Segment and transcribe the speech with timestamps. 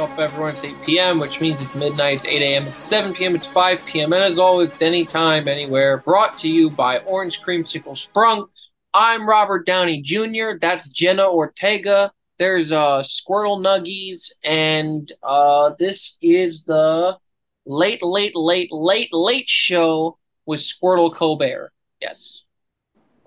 [0.00, 0.54] up, everyone?
[0.54, 3.84] It's 8 p.m., which means it's midnight, it's 8 a.m., it's 7 p.m., it's 5
[3.84, 5.98] p.m., and as always, anytime, anywhere.
[5.98, 8.48] Brought to you by Orange Creamsicle Sprunk.
[8.94, 12.12] I'm Robert Downey Jr., that's Jenna Ortega.
[12.38, 17.18] There's uh, Squirtle Nuggies, and uh, this is the
[17.66, 21.72] late, late, late, late, late show with Squirtle Colbert.
[22.00, 22.44] Yes.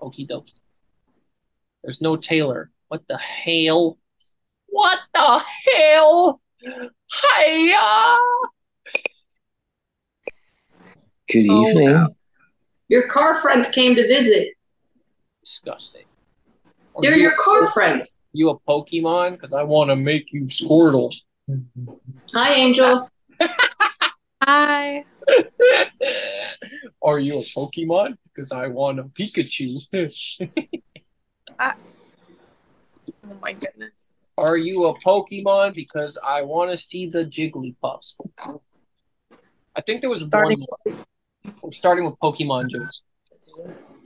[0.02, 0.54] Okie dokie.
[1.84, 2.72] There's no Taylor.
[2.88, 3.96] What the hell?
[4.66, 6.40] What the hell?
[6.64, 8.18] Hiya!
[11.30, 11.88] Good Oh, evening.
[11.90, 12.08] no.
[12.88, 14.48] Your car friends came to visit.
[15.42, 16.04] Disgusting.
[16.94, 18.22] Are They're you, your car friends.
[18.32, 19.32] you a Pokemon?
[19.32, 21.14] Because I want to make you Squirtle.
[22.34, 23.08] Hi, Angel.
[24.42, 25.04] Hi.
[27.02, 28.16] Are you a Pokemon?
[28.34, 29.80] Because I want a Pikachu.
[31.56, 31.72] Uh,
[33.30, 34.14] oh my goodness.
[34.36, 35.74] Are you a Pokemon?
[35.74, 38.14] Because I want to see the Jigglypuffs.
[39.76, 41.04] I think there was Starting- one more.
[41.62, 43.02] We're starting with Pokemon jokes.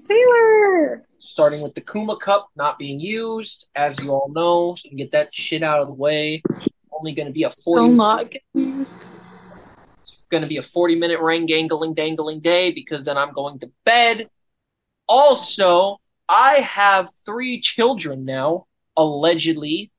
[0.07, 1.07] Taylor.
[1.19, 4.97] Starting with the Kuma Cup not being used, as you all know, so we can
[4.99, 6.43] get that shit out of the way.
[6.93, 9.07] Only going to be a Will 40 not get used.
[10.03, 13.59] It's going to be a 40 minute ring gangling dangling day because then I'm going
[13.61, 14.29] to bed.
[15.07, 19.91] Also, I have three children now, allegedly,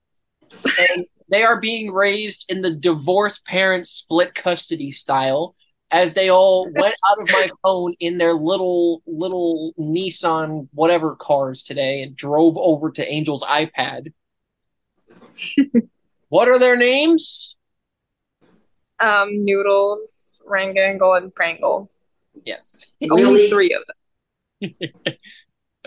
[0.96, 5.56] and they are being raised in the divorced parents split custody style
[5.92, 11.64] as they all went out of my phone in their little little Nissan whatever cars
[11.64, 14.14] today and drove over to Angel's iPad.
[16.30, 17.56] what are their names?
[19.00, 21.90] Um, noodles, rangangle, and prangle.
[22.44, 22.88] Yes.
[23.10, 23.50] Only Really?
[23.50, 23.84] three of
[24.62, 24.90] them.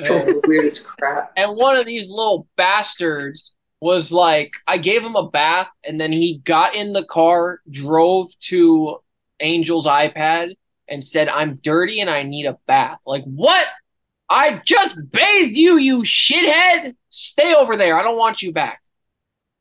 [0.03, 1.33] Total weird as crap.
[1.37, 6.13] And one of these little bastards was like, I gave him a bath, and then
[6.13, 8.99] he got in the car, drove to
[9.41, 10.55] Angel's iPad,
[10.89, 13.01] and said, I'm dirty and I need a bath.
[13.05, 13.67] Like, what?
[14.31, 16.95] I just bathed you, you shithead!
[17.11, 17.99] Stay over there.
[17.99, 18.81] I don't want you back.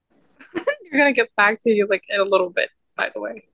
[0.54, 3.46] You're gonna get back to you like in a little bit, by the way.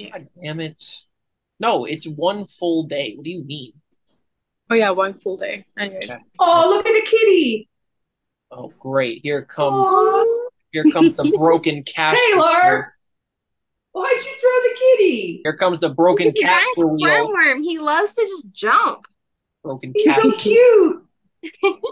[0.00, 0.82] God damn it.
[1.58, 3.14] No, it's one full day.
[3.16, 3.72] What do you mean?
[4.70, 5.64] Oh yeah, one full day.
[5.78, 6.10] Anyways.
[6.10, 6.18] Okay.
[6.38, 7.68] Oh, look at the kitty.
[8.50, 9.20] Oh, great.
[9.22, 10.48] Here comes Aw.
[10.72, 12.18] here comes the broken caster.
[12.32, 12.94] Taylor.
[13.92, 15.40] Why'd you throw the kitty?
[15.42, 17.28] Here comes the broken He's a wheel.
[17.28, 17.62] squirmworm.
[17.62, 19.06] He loves to just jump.
[19.64, 21.04] Broken He's so cute.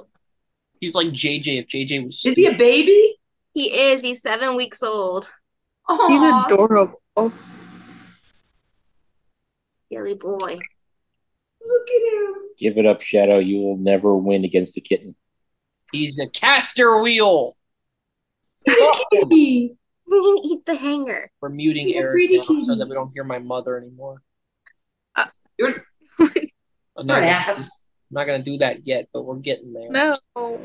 [0.81, 2.25] He's like JJ if JJ was.
[2.25, 3.17] Is he a baby?
[3.55, 4.03] He is.
[4.03, 5.29] He's seven weeks old.
[5.89, 6.09] Aw.
[6.09, 7.01] He's adorable.
[9.91, 10.59] Silly boy.
[11.67, 12.35] Look at him.
[12.59, 13.39] Give it up, Shadow.
[13.39, 15.15] You will never win against the kitten.
[15.93, 17.57] He's a caster wheel.
[18.67, 19.75] Look at the.
[20.09, 21.31] We can eat the hanger.
[21.41, 24.23] We're muting He's Eric now so that we don't hear my mother anymore.
[25.17, 25.27] Uh,
[25.59, 25.85] You're,
[26.19, 27.61] I'm not, an gonna, ass.
[28.11, 29.91] I'm not gonna do that yet, but we're getting there.
[29.91, 30.19] No.
[30.37, 30.59] I'm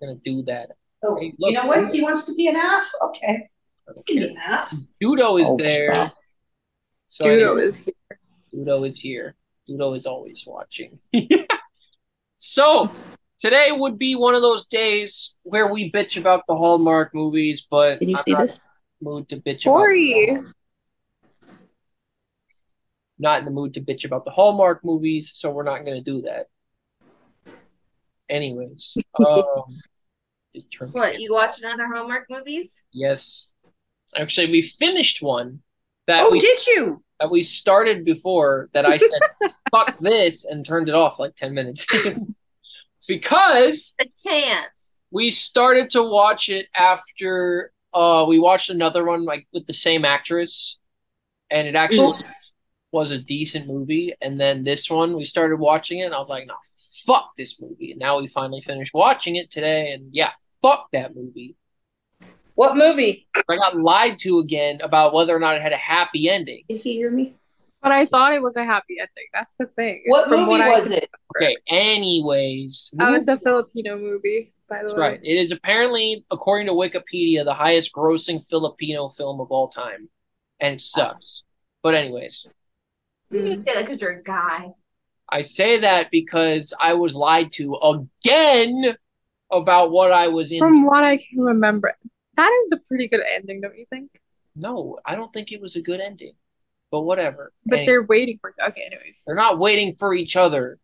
[0.00, 0.70] gonna do that.
[1.04, 1.50] Oh, Hey, look.
[1.50, 1.92] you know what?
[1.92, 2.94] He wants to be an ass?
[3.06, 3.48] Okay.
[3.88, 4.86] I He can be an ass.
[5.02, 5.92] Dudo is Oh, there.
[5.94, 6.14] stop.
[7.08, 7.94] So Judo anyway, is here.
[8.54, 9.34] Dudo is here.
[9.68, 10.98] Dudo is always watching.
[12.36, 12.90] so
[13.40, 18.00] today would be one of those days where we bitch about the Hallmark movies, but
[18.00, 18.60] Can you I'm see not this?
[19.00, 20.30] mood to bitch Tori.
[20.30, 20.44] about
[23.18, 26.22] not in the mood to bitch about the Hallmark movies, so we're not gonna do
[26.22, 26.46] that.
[28.28, 29.80] Anyways, um,
[30.54, 31.20] just turn the What?
[31.20, 32.82] You watch another Hallmark movies?
[32.92, 33.52] Yes.
[34.16, 35.60] Actually, we finished one
[36.06, 37.02] that Oh, we did you?
[37.20, 39.20] that we started before that I said
[39.70, 41.86] fuck this and turned it off like 10 minutes.
[43.08, 44.98] because A chance.
[45.10, 50.04] we started to watch it after uh we watched another one like with the same
[50.04, 50.78] actress
[51.50, 52.14] and it actually
[52.92, 56.28] was a decent movie and then this one we started watching it and I was
[56.28, 56.54] like, "No,
[57.06, 60.30] fuck this movie." And now we finally finished watching it today and yeah,
[60.60, 61.56] fuck that movie.
[62.54, 63.26] What movie?
[63.48, 66.64] I got lied to again about whether or not it had a happy ending.
[66.68, 67.34] Did he hear me?
[67.82, 69.26] But I thought it was a happy ending.
[69.32, 70.02] That's the thing.
[70.06, 71.10] What From movie I was can- it?
[71.36, 72.94] Okay, anyways.
[73.00, 75.00] Oh, it's a Filipino movie, by the That's way.
[75.00, 75.20] right.
[75.22, 80.08] It is apparently, according to Wikipedia, the highest grossing Filipino film of all time.
[80.60, 81.42] And it sucks.
[81.82, 82.48] But, anyways,
[83.30, 83.64] You Mm.
[83.64, 84.74] say that because you're a guy.
[85.28, 88.94] I say that because I was lied to again
[89.50, 90.58] about what I was in.
[90.58, 91.94] From what I can remember,
[92.36, 94.10] that is a pretty good ending, don't you think?
[94.54, 96.32] No, I don't think it was a good ending.
[96.90, 97.52] But whatever.
[97.64, 98.54] But they're waiting for.
[98.68, 99.22] Okay, anyways.
[99.26, 100.78] they're not waiting for each other.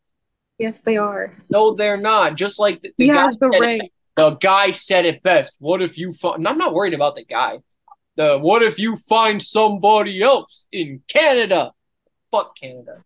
[0.58, 1.36] Yes, they are.
[1.50, 2.34] No, they're not.
[2.36, 3.80] Just like the, the He guy has the said- ring.
[4.16, 5.54] the guy said it best.
[5.58, 6.48] What if you find?
[6.48, 7.58] I'm not worried about the guy.
[8.16, 11.72] The what if you find somebody else in Canada?
[12.32, 13.04] Fuck Canada.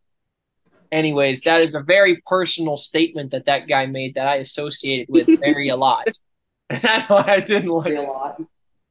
[0.91, 5.27] Anyways, that is a very personal statement that that guy made that I associated with
[5.41, 6.07] very a lot.
[6.71, 8.41] That's why I didn't like a lot.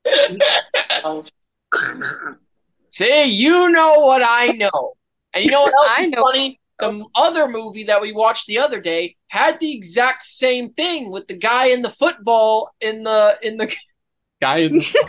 [2.90, 4.94] See, you know what I know.
[5.34, 6.22] And you know what else I is know.
[6.22, 6.60] funny?
[6.80, 11.28] The other movie that we watched the other day had the exact same thing with
[11.28, 13.72] the guy in the football in the in the
[14.42, 15.08] guy in the,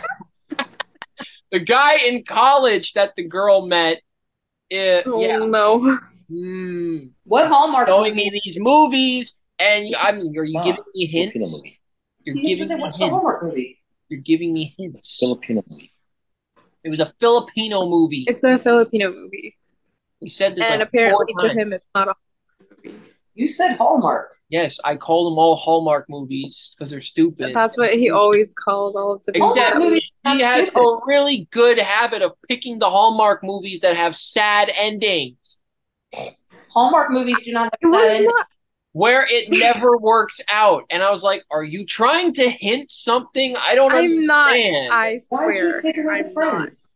[1.51, 4.01] the guy in college that the girl met.
[4.69, 5.99] It, Oh yeah, no.
[6.31, 11.45] mm, What Hallmark showing me these movies, and I'm are you Ah, giving me Filipino
[11.47, 11.61] hints?
[12.25, 12.39] Movie.
[12.39, 13.13] You're You giving said me what's the hints.
[13.15, 13.79] Hallmark movie?
[14.09, 15.17] You're giving me hints.
[15.19, 15.91] Filipino movie.
[16.83, 18.25] It was a Filipino movie.
[18.27, 19.57] It's a Filipino movie.
[20.21, 21.61] We said this And like apparently four to times.
[21.61, 22.13] him it's not a
[22.85, 22.99] movie.
[23.35, 24.35] You said Hallmark.
[24.49, 27.55] Yes, I call them all Hallmark movies because they're stupid.
[27.55, 29.83] That's what he always calls all of the Hallmark Exactly.
[29.85, 30.79] movies He has stupid.
[30.79, 35.61] a really good habit of picking the Hallmark movies that have sad endings,
[36.69, 38.47] Hallmark movies do not It have that was in not
[38.93, 40.83] where it never works out.
[40.89, 43.55] And I was like, "Are you trying to hint something?
[43.59, 44.19] I don't understand.
[44.21, 44.51] I'm not.
[44.53, 45.81] understand." I Why did you swear.
[45.81, 46.33] take away I'm the not.
[46.61, 46.89] friends?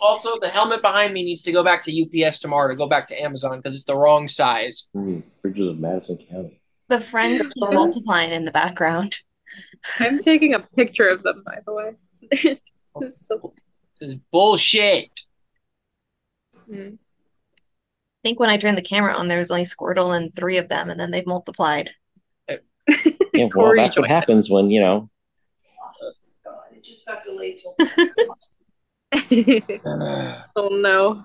[0.00, 3.08] Also, the helmet behind me needs to go back to UPS tomorrow to go back
[3.08, 4.88] to Amazon because it's the wrong size.
[4.94, 6.60] Mm, Bridges of Madison County.
[6.88, 9.16] The friends keep multiplying in the background.
[10.00, 12.60] I'm taking a picture of them, by the way.
[13.00, 13.52] It's so-
[14.00, 15.10] This is bullshit.
[16.70, 16.96] mm.
[18.26, 20.68] I think when I turned the camera on, there was only Squirtle and three of
[20.68, 21.90] them, and then they've multiplied.
[22.48, 25.08] Yeah, well, that's what happens when you know.
[26.44, 27.76] God, it just got delayed till.
[30.56, 31.22] oh no.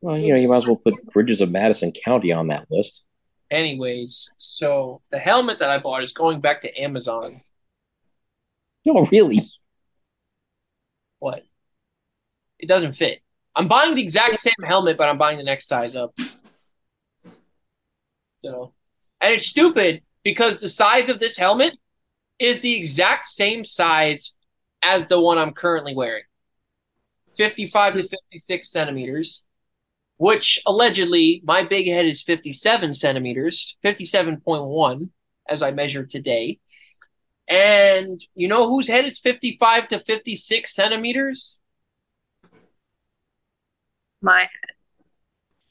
[0.00, 3.04] Well, you know, you might as well put Bridges of Madison County on that list.
[3.50, 7.36] Anyways, so the helmet that I bought is going back to Amazon.
[8.86, 9.40] No, really.
[11.18, 11.42] What?
[12.58, 13.20] It doesn't fit.
[13.54, 16.14] I'm buying the exact same helmet, but I'm buying the next size up.
[18.44, 18.72] So,
[19.20, 21.76] and it's stupid because the size of this helmet
[22.38, 24.36] is the exact same size
[24.82, 26.24] as the one I'm currently wearing
[27.36, 29.44] 55 to 56 centimeters,
[30.18, 35.10] which allegedly my big head is 57 centimeters, 57.1
[35.48, 36.58] as I measured today.
[37.48, 41.58] And you know whose head is 55 to 56 centimeters?
[44.22, 44.48] My head.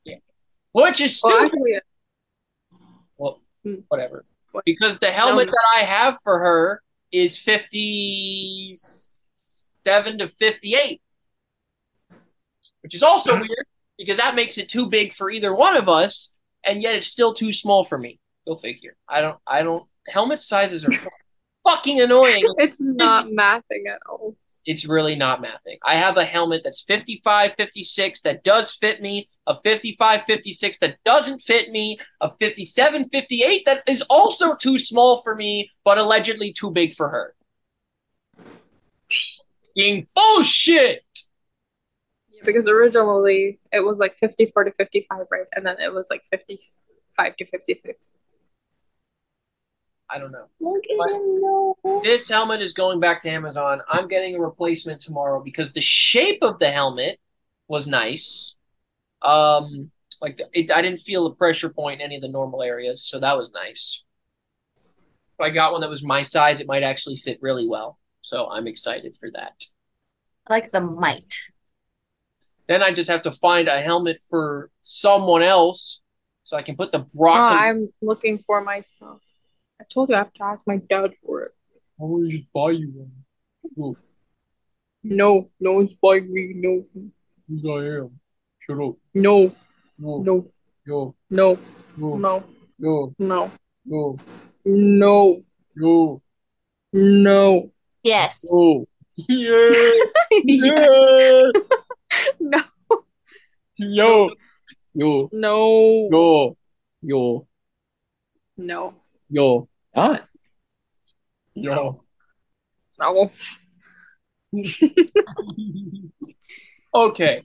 [0.04, 0.16] Yeah.
[0.72, 1.46] Which is well, stupid.
[1.58, 1.80] actually,
[3.18, 3.76] Well, Hmm.
[3.88, 4.26] whatever.
[4.52, 4.64] What?
[4.66, 6.82] Because the helmet that I have for her
[7.12, 11.02] is 57 to 58.
[12.82, 13.66] Which is also weird
[13.98, 16.34] because that makes it too big for either one of us,
[16.64, 18.20] and yet it's still too small for me.
[18.48, 18.96] Go figure.
[19.10, 20.92] I don't, I don't, helmet sizes are
[21.68, 22.44] fucking annoying.
[22.60, 24.36] it's not mathing at all.
[24.66, 25.78] It's really not mathing.
[25.86, 30.98] I have a helmet that's 55, 56 that does fit me, a 55, 56 that
[31.06, 36.52] doesn't fit me, a 57, 58 that is also too small for me, but allegedly
[36.52, 37.36] too big for her.
[39.76, 41.04] Being bullshit.
[42.30, 45.46] Yeah, because originally it was like 54 to 55, right?
[45.54, 48.14] And then it was like 55 to 56.
[50.10, 50.46] I don't know.
[50.60, 51.76] Look But- him know.
[52.04, 53.82] This helmet is going back to Amazon.
[53.90, 57.20] I'm getting a replacement tomorrow because the shape of the helmet
[57.68, 58.56] was nice.
[59.22, 63.04] Um, like it, I didn't feel a pressure point in any of the normal areas,
[63.04, 64.04] so that was nice.
[64.78, 67.98] If I got one that was my size, it might actually fit really well.
[68.22, 69.64] So I'm excited for that.
[70.48, 71.36] I like the might.
[72.68, 76.02] Then I just have to find a helmet for someone else
[76.44, 79.22] so I can put the Oh, I'm looking for myself.
[79.86, 81.52] I told you I have to ask my dad for it.
[82.00, 83.12] I will just buy you one.
[83.78, 84.00] Look.
[85.04, 86.54] No, no one's buying me.
[86.56, 86.86] No.
[87.48, 88.20] Yes, I am.
[88.60, 88.96] Shut up.
[89.14, 89.56] No.
[90.00, 90.18] No.
[90.24, 90.52] No.
[90.88, 91.16] Yo.
[91.30, 91.60] No.
[91.98, 92.18] No.
[92.18, 92.44] No.
[92.80, 93.14] Yo.
[93.20, 93.52] No.
[93.86, 94.18] Yo.
[94.66, 95.44] No.
[95.76, 96.22] Yo.
[96.94, 97.72] No.
[98.04, 98.48] Yes.
[98.52, 98.86] No.
[99.30, 99.72] Yeah.
[100.44, 101.52] yeah.
[102.40, 102.64] no.
[103.78, 104.30] Yo.
[104.94, 105.30] Yo.
[105.32, 106.10] No.
[106.12, 106.58] Yo.
[107.02, 107.48] Yo.
[108.58, 108.94] No.
[109.30, 109.70] Yo.
[109.96, 110.28] Not.
[111.54, 112.04] yo.
[113.00, 113.32] no.
[116.96, 117.44] Okay.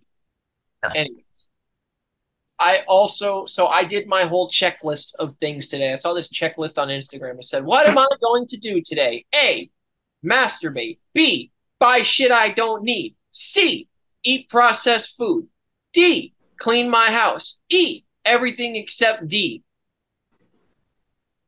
[0.95, 1.51] Anyways,
[2.61, 5.93] I also so I did my whole checklist of things today.
[5.93, 7.39] I saw this checklist on Instagram.
[7.39, 9.69] It said, "What am I going to do today?" A.
[10.25, 10.99] Masturbate.
[11.15, 11.51] B.
[11.81, 13.17] Buy shit I don't need.
[13.33, 13.89] C.
[14.23, 15.49] Eat processed food.
[15.93, 16.33] D.
[16.59, 17.59] Clean my house.
[17.71, 18.05] E.
[18.25, 19.65] everything except D?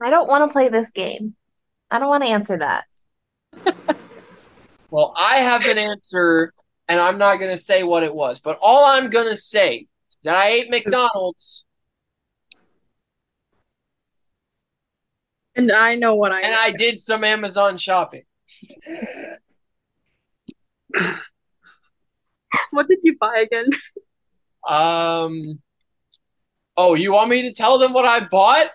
[0.04, 1.34] I don't want to play this game.
[1.90, 2.84] I don't want to answer that.
[4.90, 6.52] Well, I have an answer,
[6.86, 8.40] and I'm not going to say what it was.
[8.40, 11.64] But all I'm going to say is that I ate McDonald's,
[15.54, 18.22] And I know what I and I did some Amazon shopping.
[22.70, 23.70] What did you buy again?
[24.68, 25.60] Um.
[26.76, 28.68] Oh, you want me to tell them what I bought?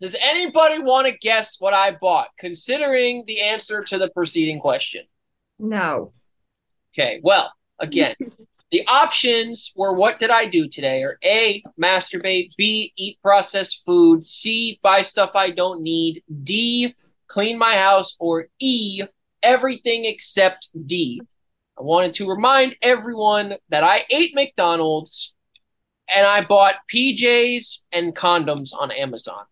[0.00, 5.04] Does anybody want to guess what I bought, considering the answer to the preceding question?
[5.58, 6.12] No.
[6.94, 8.14] Okay, well, again,
[8.70, 11.02] the options were what did I do today?
[11.02, 16.94] Or A, masturbate, B, eat processed food, C, buy stuff I don't need, D,
[17.26, 19.02] clean my house, or E,
[19.42, 21.20] everything except D.
[21.78, 25.34] I wanted to remind everyone that I ate McDonald's
[26.14, 29.44] and I bought PJs and condoms on Amazon.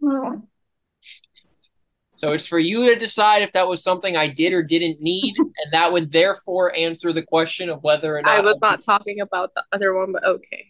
[0.00, 0.36] Hmm.
[2.16, 5.34] So it's for you to decide if that was something I did or didn't need,
[5.38, 9.20] and that would therefore answer the question of whether or not I was not talking
[9.20, 10.66] about the other one, but okay.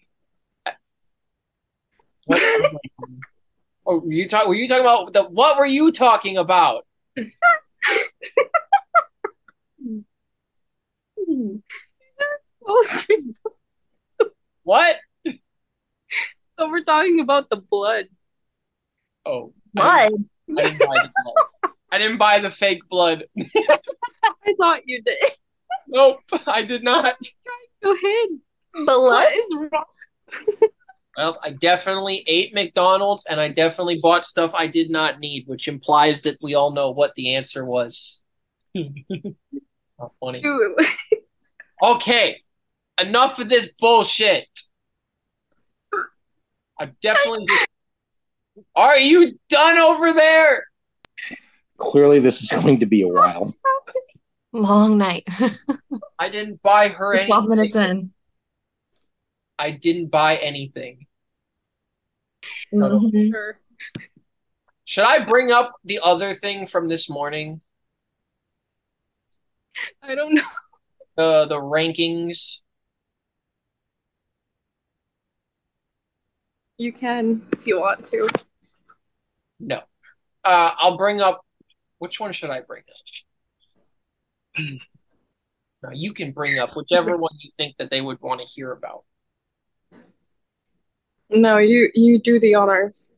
[2.26, 2.40] What,
[3.86, 4.46] oh, were you talk?
[4.46, 5.24] Were you talking about the?
[5.24, 6.86] What were you talking about?
[14.62, 14.96] What?
[15.26, 18.06] so we're talking about the blood.
[19.26, 19.86] Oh, Blood.
[19.86, 21.72] I didn't, I didn't buy the blood.
[21.92, 23.24] I didn't buy the fake blood.
[23.38, 25.18] I thought you did.
[25.88, 27.16] Nope, I did not.
[27.82, 28.28] Go ahead.
[28.86, 29.28] Blood.
[29.32, 29.84] What is wrong?
[31.16, 35.66] Well, I definitely ate McDonald's, and I definitely bought stuff I did not need, which
[35.66, 38.22] implies that we all know what the answer was.
[38.74, 40.40] not funny.
[40.40, 40.76] Dude,
[41.82, 42.40] Okay,
[43.00, 44.46] enough of this bullshit.
[46.78, 47.46] I definitely.
[48.76, 50.64] Are you done over there?
[51.78, 53.54] Clearly, this is going to be a while.
[54.52, 55.26] Long night.
[56.18, 58.12] I didn't buy her We're 12 minutes in.
[59.58, 61.06] I didn't buy anything.
[62.72, 63.54] Mhm.
[64.84, 67.60] Should I bring up the other thing from this morning?
[70.02, 70.42] I don't know.
[71.16, 72.62] The the rankings.
[76.80, 78.26] You can if you want to.
[79.60, 79.80] No.
[80.42, 81.42] Uh, I'll bring up.
[81.98, 82.82] Which one should I bring
[84.56, 84.64] up?
[85.82, 88.72] Now you can bring up whichever one you think that they would want to hear
[88.72, 89.04] about.
[91.30, 93.08] No, you you do the honors.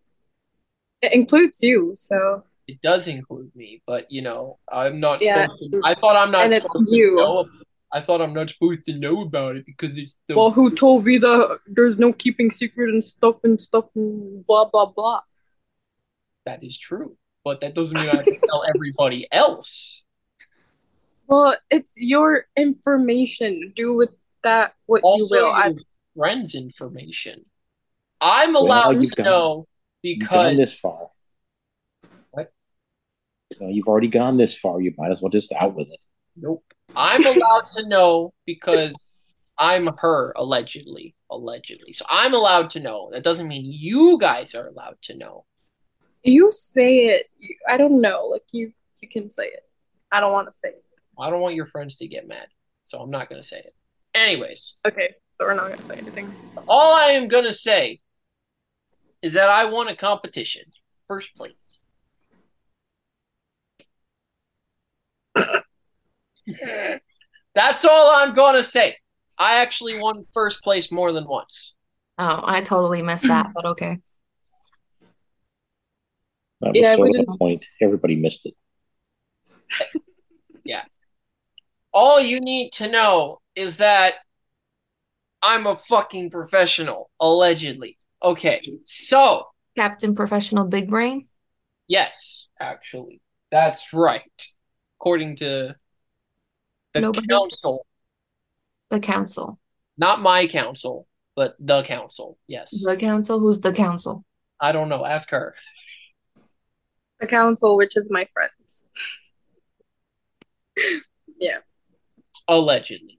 [1.01, 5.47] It includes you, so It does include me, but you know, I'm not Yeah.
[5.49, 5.81] supposed to.
[5.85, 7.47] I thought I'm not And it's to you.
[7.93, 7.99] Know.
[7.99, 11.05] I thought I'm not supposed to know about it because it's the well, who told
[11.05, 15.21] me that there's no keeping secret and stuff and stuff and blah blah blah.
[16.47, 17.17] that is true.
[17.45, 20.05] But that doesn't mean I have to tell everybody else.
[21.27, 23.73] Well, it's your information.
[23.75, 24.11] Do with
[24.45, 25.53] that what Also, you will.
[25.53, 25.81] I, your
[26.17, 27.45] friends' information.
[28.21, 29.67] I'm allowed you've to gone- know
[30.03, 31.11] You've gone because this far.
[32.31, 32.53] What?
[33.61, 34.81] No, you've already gone this far.
[34.81, 36.05] You might as well just out with it.
[36.37, 36.63] nope.
[36.97, 39.23] I'm allowed to know because
[39.59, 41.93] I'm her allegedly, allegedly.
[41.93, 43.11] So I'm allowed to know.
[43.13, 45.45] That doesn't mean you guys are allowed to know.
[46.23, 47.27] you say it.
[47.39, 48.27] You, I don't know.
[48.27, 49.65] Like you, you can say it.
[50.11, 50.83] I don't want to say it.
[51.19, 52.47] I don't want your friends to get mad,
[52.85, 53.73] so I'm not gonna say it.
[54.15, 56.35] Anyways, Okay, so we're not gonna say anything.
[56.69, 58.01] all I am gonna say
[59.23, 60.63] is that I won a competition,
[61.09, 61.53] first place.
[67.55, 68.97] That's all I'm gonna say.
[69.39, 71.75] I actually won first place more than once.
[72.19, 73.99] Oh, I totally missed that, but okay.
[76.61, 77.65] That was Yeah, sort of the point.
[77.81, 78.55] Everybody missed it.
[80.65, 80.85] Yeah.
[81.93, 84.15] All you need to know is that
[85.43, 87.99] I'm a fucking professional, allegedly.
[88.23, 91.27] Okay, so Captain Professional Big Brain.
[91.89, 93.21] Yes, actually.
[93.51, 94.23] That's right.
[95.01, 95.75] According to
[96.95, 97.87] the Nobody- council.
[98.91, 99.59] The council.
[99.97, 101.07] Not my council,
[101.37, 102.39] but the council.
[102.47, 102.71] Yes.
[102.83, 103.39] The council?
[103.41, 104.25] Who's the council?
[104.61, 105.05] I don't know.
[105.05, 105.55] Ask her.
[107.21, 108.83] The council, which is my friends.
[111.39, 111.59] Yeah.
[112.47, 113.19] Allegedly.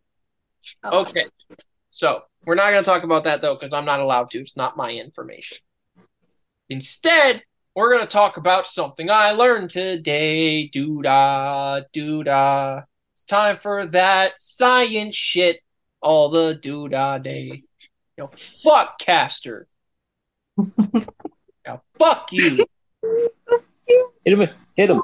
[0.84, 1.02] Oh.
[1.06, 1.26] Okay.
[1.90, 4.40] So we're not going to talk about that though, because I'm not allowed to.
[4.40, 5.58] It's not my information.
[6.70, 7.44] Instead,
[7.76, 10.68] we're going to talk about something I learned today.
[10.70, 12.82] Doo da, doo da.
[13.14, 15.60] It's time for that science shit.
[16.02, 17.64] all the doo dah day.
[18.18, 18.32] You know,
[18.64, 19.68] fuck Caster.
[21.66, 22.66] now, fuck you.
[24.26, 24.48] Hit him!
[24.76, 25.02] Hit him!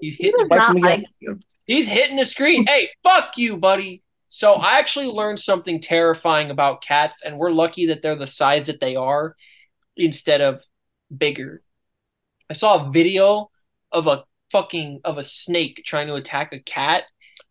[0.00, 1.38] He's He hitting, does Spike not him like you.
[1.66, 2.66] he's hitting the screen.
[2.68, 4.02] Hey, fuck you, buddy.
[4.28, 8.66] So I actually learned something terrifying about cats, and we're lucky that they're the size
[8.66, 9.36] that they are
[9.96, 10.62] instead of
[11.16, 11.62] bigger.
[12.50, 13.50] I saw a video
[13.92, 17.04] of a fucking of a snake trying to attack a cat,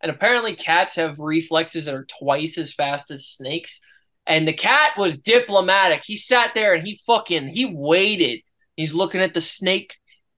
[0.04, 3.80] and apparently cats have reflexes that are twice as fast as snakes.
[4.28, 6.04] And the cat was diplomatic.
[6.04, 8.42] He sat there and he fucking he waited.
[8.76, 9.96] He's looking at the snake,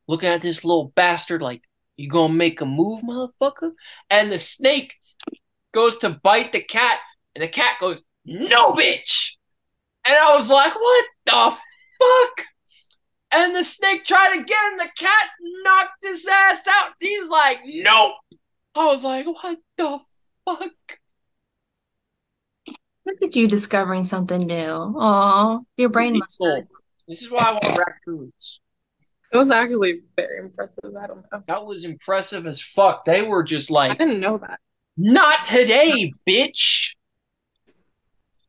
[0.07, 1.63] looking at this little bastard like,
[1.97, 3.71] "You gonna make a move, motherfucker?"
[4.09, 4.93] And the snake
[5.73, 6.99] goes to bite the cat,
[7.33, 9.31] and the cat goes, "No, bitch!"
[10.05, 11.57] And I was like, "What the
[11.99, 12.45] fuck?"
[13.31, 14.77] And the snake tried again.
[14.77, 16.93] The cat knocked his ass out.
[16.99, 18.13] He was like, "Nope."
[18.75, 19.99] I was like, "What the
[20.45, 20.99] fuck?"
[23.05, 24.95] Look at you discovering something new.
[24.97, 26.63] Aw, your brain must Cool.
[27.07, 28.59] This is why I want raccoons.
[29.31, 30.95] It was actually very impressive.
[30.99, 31.43] I don't know.
[31.47, 33.05] That was impressive as fuck.
[33.05, 34.59] They were just like, I didn't know that.
[34.97, 36.95] Not today, bitch.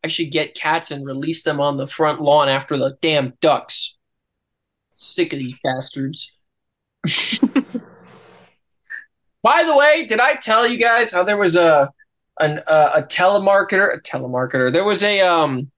[0.04, 3.96] I should get cats and release them on the front lawn after the damn ducks.
[4.94, 6.32] Sick of these bastards.
[9.46, 11.92] By the way, did I tell you guys how there was a
[12.40, 14.72] an uh, a telemarketer, a telemarketer.
[14.72, 15.70] There was a um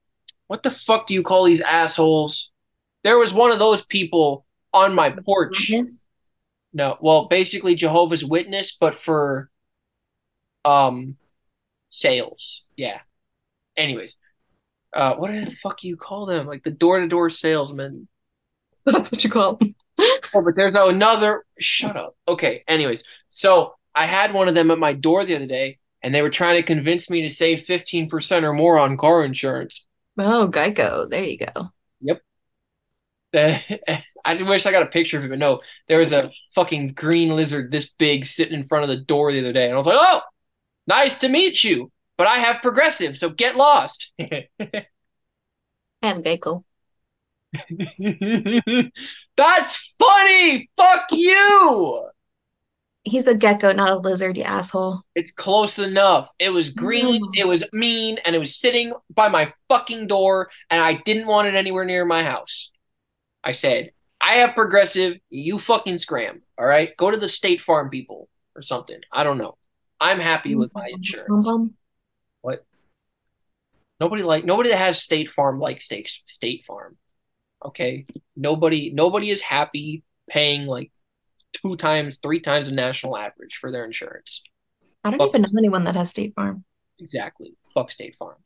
[0.47, 2.51] what the fuck do you call these assholes?
[3.05, 5.71] There was one of those people on my porch.
[6.73, 9.51] No, well, basically Jehovah's Witness, but for
[10.65, 11.19] um
[11.91, 12.63] sales.
[12.75, 13.01] Yeah.
[13.77, 14.17] Anyways,
[14.95, 16.47] uh, what the fuck do you call them?
[16.47, 18.09] Like the door-to-door salesman.
[18.87, 19.75] That's what you call them.
[20.35, 21.45] Oh, but there's another.
[21.59, 22.17] Shut up.
[22.27, 22.63] Okay.
[22.69, 26.23] Anyways, so I had one of them at my door the other day, and they
[26.23, 29.85] were trying to convince me to save 15% or more on car insurance.
[30.19, 31.09] Oh, Geico.
[31.09, 31.69] There you go.
[32.01, 32.23] Yep.
[34.25, 37.31] I wish I got a picture of it, but no, there was a fucking green
[37.31, 39.87] lizard this big sitting in front of the door the other day, and I was
[39.87, 40.21] like, "Oh,
[40.87, 44.13] nice to meet you, but I have progressive, so get lost."
[46.03, 46.65] And Geico.
[49.37, 50.71] That's funny.
[50.77, 52.09] Fuck you.
[53.05, 55.01] He's a gecko, not a lizard, you asshole.
[55.15, 56.29] It's close enough.
[56.39, 57.31] It was green, No.
[57.35, 61.49] it was mean, and it was sitting by my fucking door, and I didn't want
[61.49, 62.71] it anywhere near my house.
[63.43, 66.43] I said, I have progressive, you fucking scram.
[66.59, 66.91] All right?
[66.99, 69.01] Go to the State Farm people or something.
[69.13, 69.57] I don't know.
[70.01, 71.51] I'm happy with my Bum, insurance.
[72.43, 72.67] What?
[74.01, 76.97] Nobody like nobody that has State Farm likes State State Farm.
[77.65, 78.07] Okay?
[78.37, 80.91] Nobody nobody is happy paying like
[81.53, 84.43] two times, three times the national average for their insurance.
[85.05, 85.29] I don't Fuck.
[85.31, 86.65] even know anyone that has State Farm.
[86.99, 87.55] Exactly.
[87.75, 88.37] Fuck State Farm.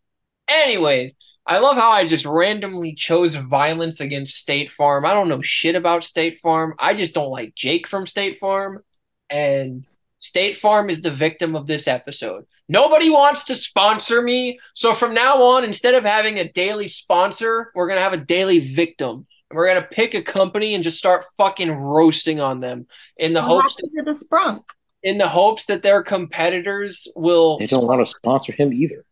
[0.49, 1.15] Anyways,
[1.47, 5.05] I love how I just randomly chose violence against State Farm.
[5.05, 6.75] I don't know shit about State Farm.
[6.79, 8.83] I just don't like Jake from State Farm.
[9.31, 9.85] And
[10.23, 12.47] State Farm is the victim of this episode.
[12.69, 14.59] Nobody wants to sponsor me.
[14.75, 18.25] So from now on, instead of having a daily sponsor, we're going to have a
[18.25, 19.27] daily victim.
[19.51, 23.33] And we're going to pick a company and just start fucking roasting on them in
[23.35, 24.63] the What hopes that, happened to the sprunk?
[25.03, 29.05] in the hopes that their competitors will They don't want to sponsor him either.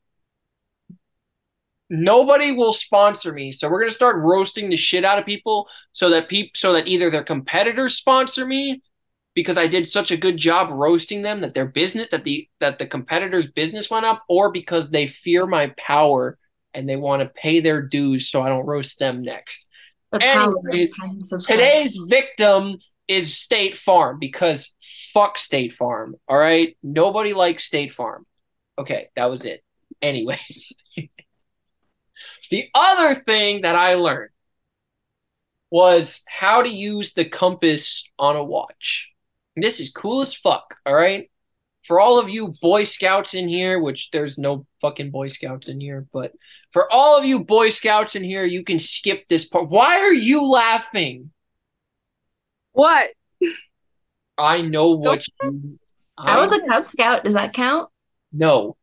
[1.90, 5.66] nobody will sponsor me so we're going to start roasting the shit out of people
[5.92, 8.81] so that people so that either their competitors sponsor me
[9.34, 12.78] because I did such a good job roasting them that their business that the that
[12.78, 16.38] the competitors business went up or because they fear my power
[16.74, 19.66] and they want to pay their dues so I don't roast them next.
[20.12, 21.58] The Anyways, of time subscribe.
[21.58, 24.72] Today's victim is State Farm because
[25.12, 26.16] fuck State Farm.
[26.28, 26.76] All right?
[26.82, 28.26] Nobody likes State Farm.
[28.78, 29.62] Okay, that was it.
[30.00, 30.72] Anyways.
[32.50, 34.30] the other thing that I learned
[35.70, 39.10] was how to use the compass on a watch.
[39.56, 41.30] This is cool as fuck, all right?
[41.86, 45.80] For all of you Boy Scouts in here, which there's no fucking Boy Scouts in
[45.80, 46.32] here, but
[46.72, 49.68] for all of you Boy Scouts in here, you can skip this part.
[49.68, 51.30] Why are you laughing?
[52.72, 53.10] What?
[54.38, 55.78] I know what you.
[56.16, 57.24] I was a Cub Scout.
[57.24, 57.88] Does that count?
[58.32, 58.76] no.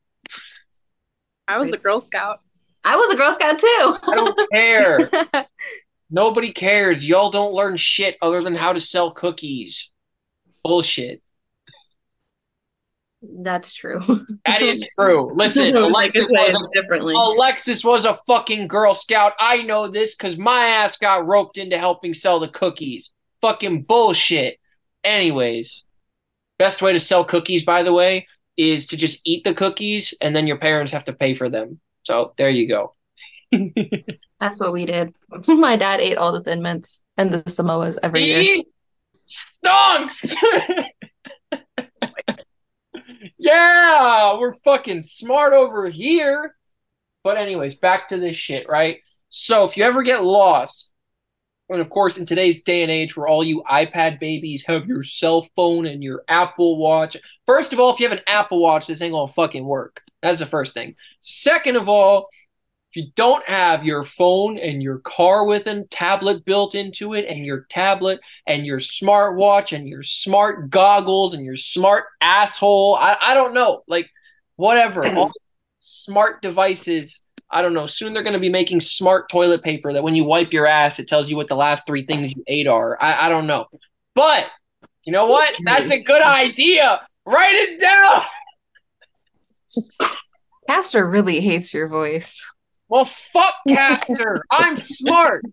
[1.47, 2.41] I was a Girl Scout.
[2.84, 3.97] I was a Girl Scout too.
[4.12, 5.45] I don't care.
[6.10, 7.08] Nobody cares.
[7.08, 9.89] Y'all don't learn shit other than how to sell cookies.
[10.67, 11.21] Bullshit.
[13.21, 14.01] That's true.
[14.45, 15.32] That is true.
[15.34, 17.13] Listen, Alexis was a differently.
[17.15, 19.34] Alexis was a fucking Girl Scout.
[19.39, 23.10] I know this because my ass got roped into helping sell the cookies.
[23.41, 24.60] Fucking bullshit.
[25.03, 25.84] Anyways,
[26.60, 28.27] best way to sell cookies, by the way,
[28.58, 31.80] is to just eat the cookies and then your parents have to pay for them.
[32.03, 32.95] So there you go.
[34.39, 35.13] That's what we did.
[35.47, 38.63] My dad ate all the Thin Mints and the Samoas every year.
[39.28, 40.34] Stonks.
[43.38, 46.56] yeah, we're fucking smart over here.
[47.24, 49.00] But anyways, back to this shit, right?
[49.30, 50.92] So if you ever get lost,
[51.70, 55.04] and of course in today's day and age where all you iPad babies have your
[55.04, 58.88] cell phone and your Apple Watch, first of all, if you have an Apple Watch,
[58.88, 60.02] this ain't gonna fucking work.
[60.22, 60.96] That's the first thing.
[61.20, 62.28] Second of all,
[62.97, 67.45] you don't have your phone and your car with a tablet built into it, and
[67.45, 73.33] your tablet and your smartwatch and your smart goggles and your smart asshole, I, I
[73.36, 74.10] don't know, like
[74.55, 75.31] whatever, all
[75.79, 77.21] smart devices.
[77.49, 77.88] I don't know.
[77.88, 80.99] Soon they're going to be making smart toilet paper that when you wipe your ass,
[80.99, 83.01] it tells you what the last three things you ate are.
[83.01, 83.67] I, I don't know.
[84.15, 84.47] But
[85.03, 85.53] you know what?
[85.63, 87.07] That's a good idea.
[87.25, 88.23] Write it down.
[90.67, 92.45] Castor really hates your voice.
[92.89, 94.43] Well, fuck Caster.
[94.52, 95.43] I'm smart.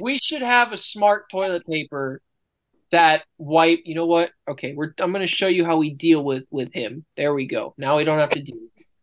[0.00, 2.20] We should have a smart toilet paper
[2.92, 3.80] that wipe.
[3.84, 4.30] You know what?
[4.48, 4.92] Okay, we're.
[4.98, 7.04] I'm going to show you how we deal with with him.
[7.16, 7.74] There we go.
[7.76, 8.56] Now we don't have to deal.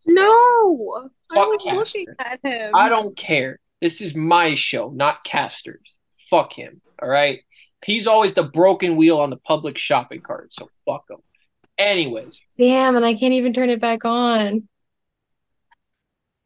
[0.06, 1.76] No, I was Castor.
[1.76, 2.74] looking at him.
[2.74, 3.58] I don't care.
[3.80, 5.98] This is my show, not Caster's.
[6.30, 6.80] Fuck him.
[7.02, 7.40] All right.
[7.84, 10.54] He's always the broken wheel on the public shopping cart.
[10.54, 11.18] So fuck him.
[11.76, 14.68] Anyways, Damn, and I can't even turn it back on.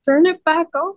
[0.09, 0.95] Turn it back on.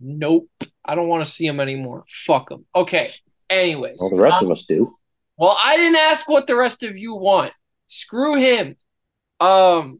[0.00, 0.48] nope.
[0.84, 2.04] I don't want to see him anymore.
[2.26, 2.64] Fuck him.
[2.74, 3.12] Okay.
[3.50, 3.98] Anyways.
[4.00, 4.96] Well, the rest um, of us do.
[5.36, 7.52] Well, I didn't ask what the rest of you want.
[7.86, 8.76] Screw him.
[9.40, 9.98] Um,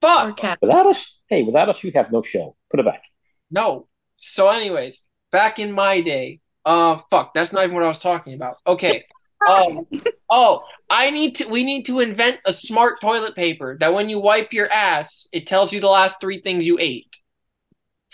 [0.00, 0.40] fuck.
[0.60, 2.56] Without us, hey, without us, you have no show.
[2.70, 3.02] Put it back.
[3.50, 3.88] no.
[4.16, 8.34] So, anyways, back in my day, uh, fuck, that's not even what I was talking
[8.34, 8.56] about.
[8.66, 9.04] Okay.
[9.46, 9.86] Um,
[10.30, 11.48] oh, I need to.
[11.48, 15.46] We need to invent a smart toilet paper that when you wipe your ass, it
[15.46, 17.13] tells you the last three things you ate,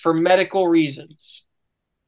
[0.03, 1.45] for medical reasons.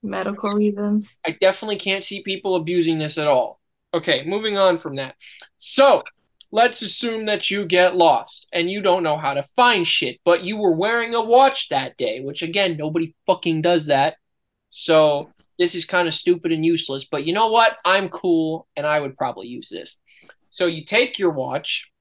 [0.02, 1.18] Medical reasons.
[1.24, 3.60] I definitely can't see people abusing this at all.
[3.94, 5.14] Okay, moving on from that.
[5.58, 6.02] So,
[6.50, 10.42] let's assume that you get lost and you don't know how to find shit, but
[10.42, 14.16] you were wearing a watch that day, which again, nobody fucking does that.
[14.70, 15.24] So,
[15.58, 17.76] this is kind of stupid and useless, but you know what?
[17.84, 19.98] I'm cool and I would probably use this.
[20.50, 21.91] So, you take your watch.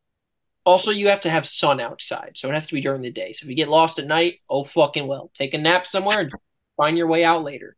[0.63, 3.33] Also, you have to have sun outside, so it has to be during the day.
[3.33, 5.31] So, if you get lost at night, oh fucking well.
[5.33, 6.31] Take a nap somewhere and
[6.77, 7.75] find your way out later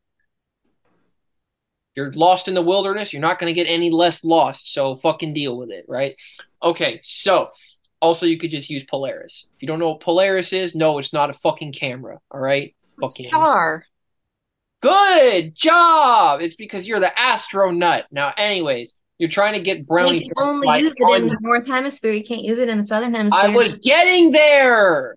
[1.96, 4.74] you're lost in the wilderness, you're not going to get any less lost.
[4.74, 6.16] So fucking deal with it, right?
[6.62, 7.50] Okay, so
[8.02, 9.48] also you could just use Polaris.
[9.56, 12.76] If you don't know what Polaris is, no, it's not a fucking camera, all right?
[13.00, 13.86] Fucking Star.
[14.82, 16.42] good job.
[16.42, 18.06] It's because you're the astronaut.
[18.12, 21.68] Now, anyways, you're trying to get You brownie can only use it in the North
[21.68, 22.12] Hemisphere.
[22.12, 23.42] You can't use it in the Southern Hemisphere.
[23.44, 25.16] I was getting there.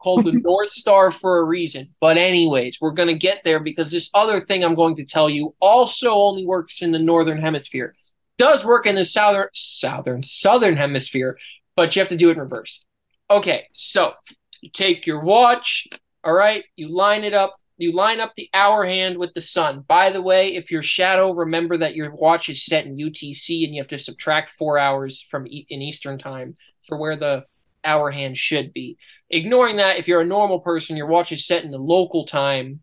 [0.00, 1.94] Called the North Star for a reason.
[2.00, 5.54] But anyways, we're gonna get there because this other thing I'm going to tell you
[5.60, 7.94] also only works in the northern hemisphere.
[8.36, 11.38] Does work in the southern southern southern hemisphere,
[11.74, 12.84] but you have to do it in reverse.
[13.30, 14.12] Okay, so
[14.60, 15.88] you take your watch,
[16.22, 19.84] all right, you line it up, you line up the hour hand with the sun.
[19.86, 23.74] By the way, if your shadow, remember that your watch is set in UTC and
[23.74, 27.44] you have to subtract four hours from e- in Eastern time for where the
[27.84, 28.98] hour hand should be.
[29.30, 32.82] Ignoring that, if you're a normal person, your watch is set in the local time.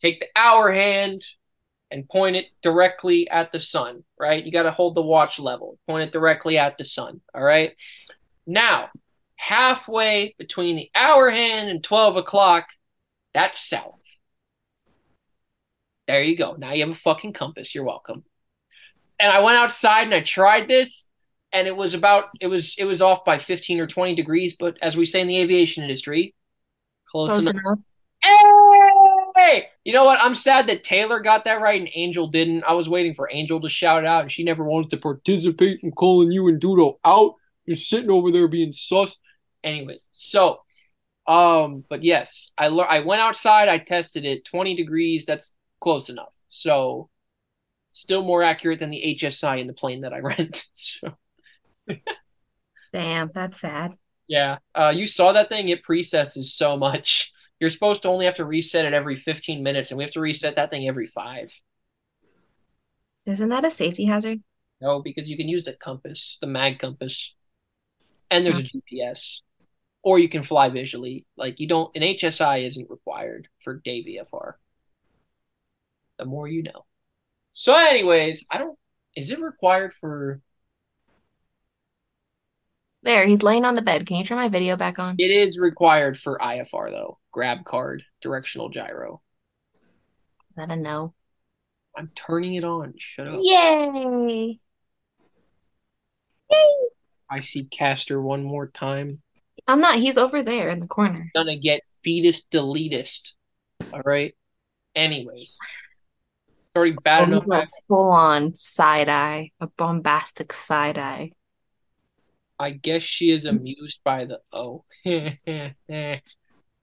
[0.00, 1.22] Take the hour hand
[1.90, 4.44] and point it directly at the sun, right?
[4.44, 7.72] You got to hold the watch level, point it directly at the sun, all right?
[8.46, 8.88] Now,
[9.36, 12.66] halfway between the hour hand and 12 o'clock,
[13.34, 13.94] that's south.
[16.06, 16.54] There you go.
[16.58, 17.74] Now you have a fucking compass.
[17.74, 18.24] You're welcome.
[19.20, 21.08] And I went outside and I tried this,
[21.52, 24.76] and it was about it was it was off by 15 or 20 degrees, but
[24.80, 26.34] as we say in the aviation industry,
[27.10, 27.56] close, Close enough.
[27.56, 27.78] enough.
[29.34, 29.66] Hey!
[29.84, 30.18] You know what?
[30.20, 32.64] I'm sad that Taylor got that right and Angel didn't.
[32.64, 35.80] I was waiting for Angel to shout it out, and she never wants to participate
[35.82, 37.34] in calling you and Doodle out.
[37.64, 39.16] You're sitting over there being sus.
[39.62, 40.60] Anyways, so,
[41.28, 43.68] um, but yes, I lear- I went outside.
[43.68, 44.44] I tested it.
[44.46, 45.26] 20 degrees.
[45.26, 46.32] That's close enough.
[46.48, 47.10] So,
[47.90, 50.66] still more accurate than the HSI in the plane that I rent.
[50.74, 51.16] So,
[52.92, 53.98] Damn, that's sad.
[54.28, 54.58] yeah.
[54.74, 55.68] Uh, you saw that thing?
[55.68, 57.32] It precesses so much.
[57.60, 60.20] You're supposed to only have to reset it every 15 minutes, and we have to
[60.20, 61.50] reset that thing every five.
[63.26, 64.42] Isn't that a safety hazard?
[64.80, 67.32] No, because you can use the compass, the mag compass,
[68.30, 69.42] and there's a GPS,
[70.08, 71.26] or you can fly visually.
[71.36, 74.54] Like you don't, an HSI isn't required for day VFR.
[76.18, 76.86] The more you know.
[77.52, 78.78] So, anyways, I don't.
[79.14, 80.40] Is it required for
[83.02, 84.06] There, he's laying on the bed.
[84.06, 85.16] Can you turn my video back on?
[85.18, 87.18] It is required for IFR though.
[87.30, 89.20] Grab card, directional gyro.
[90.48, 91.12] Is that a no?
[91.94, 92.94] I'm turning it on.
[92.96, 93.40] Shut up.
[93.42, 94.58] Yay!
[96.50, 96.68] Yay!
[97.30, 99.20] I see Caster one more time.
[99.68, 99.96] I'm not.
[99.96, 101.30] He's over there in the corner.
[101.34, 103.32] Gonna get fetus deletist.
[103.92, 104.34] All right.
[104.96, 105.56] Anyways,
[106.48, 107.44] it's already bad enough.
[107.50, 111.32] a full on side eye, a bombastic side eye.
[112.58, 114.84] I guess she is amused by the oh.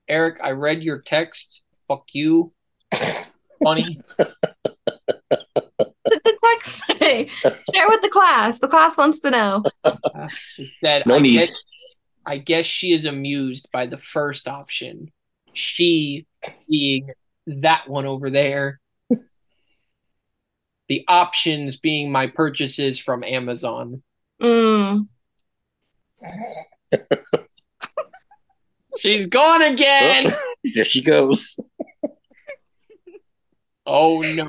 [0.07, 1.63] Eric, I read your text.
[1.87, 2.51] Fuck you.
[3.61, 3.99] Funny.
[6.05, 7.27] What did the text say?
[7.73, 8.59] Share with the class.
[8.59, 9.63] The class wants to know.
[9.83, 10.31] It
[10.83, 11.47] said, No I need.
[11.47, 11.65] Guess,
[12.25, 15.11] I guess she is amused by the first option.
[15.53, 16.25] She
[16.69, 17.11] being
[17.47, 18.79] that one over there.
[20.87, 24.03] The options being my purchases from Amazon.
[24.39, 25.07] Mm.
[28.99, 30.27] She's gone again.
[30.75, 31.59] there she goes.
[33.85, 34.47] Oh no.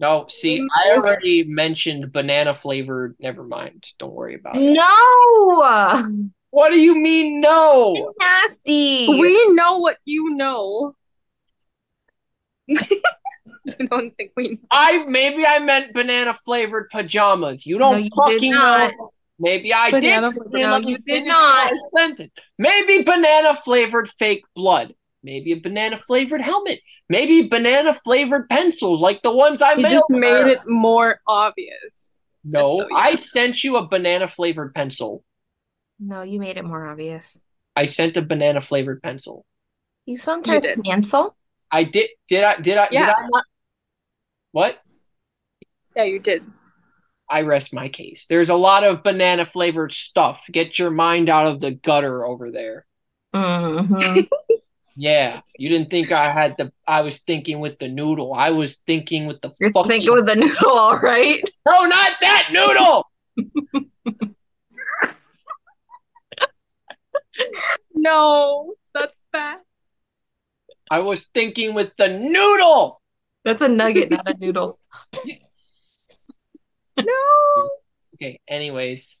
[0.00, 3.14] No, see, I already mentioned banana flavored.
[3.20, 3.86] Never mind.
[3.98, 4.72] Don't worry about it.
[4.72, 6.30] No!
[6.54, 8.12] What do you mean no?
[8.20, 9.08] Nasty.
[9.08, 10.94] We know what you know.
[12.70, 14.58] I don't think we know.
[14.70, 17.66] I maybe I meant banana flavored pajamas.
[17.66, 18.92] You don't you fucking know.
[19.40, 20.52] Maybe I Banana did.
[20.52, 21.72] No, you did finish not.
[21.72, 22.32] my sentence.
[22.56, 24.94] Maybe banana flavored fake blood.
[25.24, 26.78] Maybe a banana flavored helmet.
[27.08, 32.14] Maybe banana flavored pencils like the ones I You mailed just made it more obvious.
[32.44, 33.16] No, so I know.
[33.16, 35.24] sent you a banana flavored pencil.
[35.98, 37.38] No, you made it more obvious.
[37.76, 39.44] I sent a banana flavored pencil.
[40.06, 40.84] You sent You her did.
[40.84, 41.36] cancel?
[41.70, 42.10] I did.
[42.28, 42.60] Did I?
[42.60, 42.84] Did I?
[42.86, 43.14] Did Yeah.
[43.16, 43.44] I not?
[44.52, 44.78] What?
[45.96, 46.44] Yeah, you did.
[47.28, 48.26] I rest my case.
[48.28, 50.40] There's a lot of banana flavored stuff.
[50.52, 52.86] Get your mind out of the gutter over there.
[53.34, 54.20] hmm
[54.96, 56.70] Yeah, you didn't think I had the.
[56.86, 58.32] I was thinking with the noodle.
[58.32, 59.52] I was thinking with the.
[59.58, 61.42] You're fucking, thinking with the noodle, all right?
[61.66, 63.10] No, not that noodle.
[68.04, 69.60] No, that's bad.
[70.90, 73.00] I was thinking with the noodle.
[73.46, 74.78] That's a nugget, not a noodle.
[76.96, 77.70] No.
[78.14, 78.40] Okay.
[78.46, 79.20] Anyways,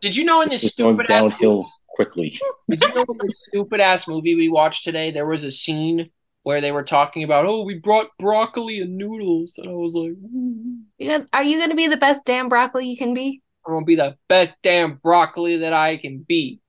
[0.00, 2.38] did you know in this It's going stupid ass downhill quickly.
[2.70, 6.10] Did you know in this stupid ass movie we watched today, there was a scene
[6.44, 10.12] where they were talking about, oh, we brought broccoli and noodles, and I was like,
[10.22, 13.42] "Ooh, Are you gonna be the best damn broccoli you can be?
[13.66, 16.60] I'm gonna be the best damn broccoli that I can be.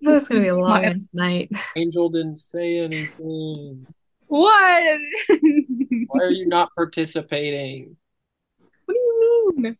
[0.00, 1.50] It's gonna be a long My- ass night.
[1.76, 3.86] Angel didn't say anything.
[4.26, 4.98] What?
[6.08, 7.96] Why are you not participating?
[8.84, 9.78] What do you mean?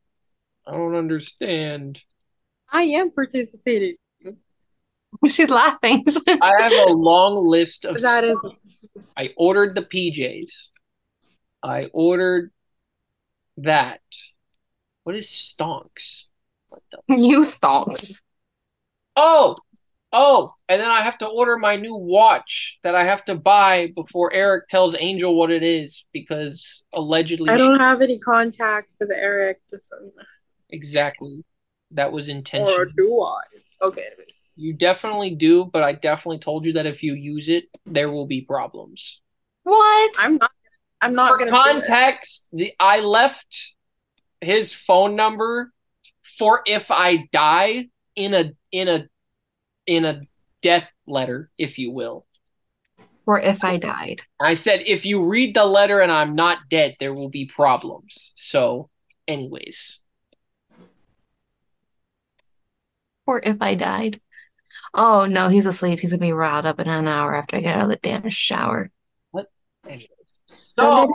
[0.66, 2.00] I don't understand.
[2.70, 3.96] I am participating.
[5.28, 6.04] She's laughing.
[6.40, 8.38] I have a long list of That is
[9.16, 10.68] I ordered the PJs.
[11.62, 12.50] I ordered
[13.59, 14.00] that.
[15.04, 16.24] What is stonks?
[16.68, 18.22] What the you stonks.
[19.16, 19.57] Oh,
[20.12, 23.92] oh, and then I have to order my new watch that I have to buy
[23.94, 29.11] before Eric tells Angel what it is because allegedly I don't have any contact with
[29.11, 30.25] Eric, just so you know.
[30.71, 31.44] exactly
[31.92, 32.85] that was Or intentional.
[32.97, 33.42] do I?
[33.83, 34.40] Okay, anyways.
[34.57, 38.27] You definitely do, but I definitely told you that if you use it, there will
[38.27, 39.21] be problems.
[39.62, 40.14] What?
[40.18, 40.51] I'm not
[41.01, 43.75] I'm not For gonna do context, the I left
[44.40, 45.73] his phone number
[46.38, 49.07] for if I die in a in a
[49.88, 50.20] in a
[50.62, 52.27] death letter, if you will.
[53.27, 54.22] Or if I died.
[54.40, 58.33] I said, if you read the letter and I'm not dead, there will be problems.
[58.37, 58.90] So,
[59.27, 60.01] anyways,
[63.27, 64.22] Or if I died.
[64.94, 66.01] Oh no, he's asleep.
[66.01, 68.27] He's gonna be riled up in an hour after I get out of the damn
[68.31, 68.90] shower.
[69.33, 69.51] What?
[69.87, 70.09] Anyways.
[70.46, 71.12] So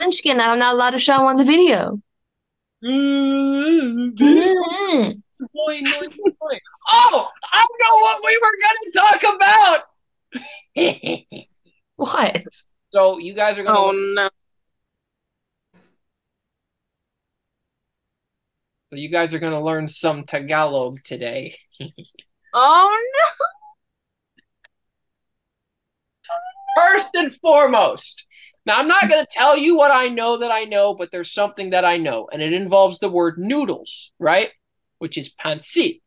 [0.00, 2.02] munchkin that I'm not allowed to show on the video.
[2.84, 5.21] Mm, Mm.
[5.54, 6.08] Boy, boy,
[6.40, 6.58] boy.
[6.90, 9.82] oh, I know what we were gonna talk about.
[11.96, 12.42] What?
[12.90, 13.78] so, you guys are gonna.
[13.78, 14.30] Oh no.
[18.90, 21.56] So, you guys are gonna learn some Tagalog today.
[22.54, 23.46] Oh no.
[26.76, 28.26] First and foremost,
[28.64, 31.32] now I'm not going to tell you what I know that I know, but there's
[31.32, 34.50] something that I know, and it involves the word noodles, right?
[35.02, 36.00] Which is pancit.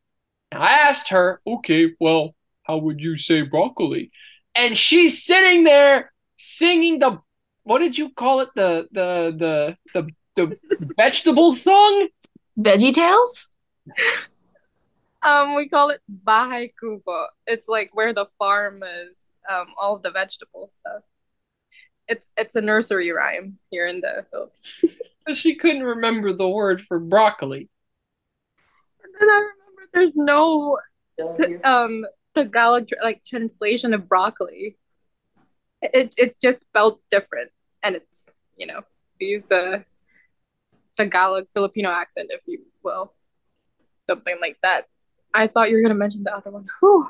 [0.53, 4.10] Now I asked her, okay, well, how would you say broccoli?
[4.55, 7.19] And she's sitting there singing the
[7.63, 8.49] what did you call it?
[8.55, 12.08] The the the the the vegetable song?
[12.58, 13.49] Veggie Tales?
[15.25, 17.25] Um, we call it Bahay Kubo.
[17.47, 19.17] It's like where the farm is,
[19.51, 21.01] um, all of the vegetable stuff.
[22.08, 24.99] It's it's a nursery rhyme here in the Philippines.
[25.34, 27.67] She couldn't remember the word for broccoli.
[29.19, 30.78] And I remember there's no
[31.38, 34.78] t- um Tagalog tr- like translation of broccoli.
[35.82, 37.51] It it's just spelled different,
[37.84, 38.82] and it's you know
[39.19, 39.86] we use the
[40.97, 43.13] Tagalog Filipino accent, if you will,
[44.10, 44.86] something like that.
[45.34, 46.67] I thought you were gonna mention the other one.
[46.80, 47.06] Whew.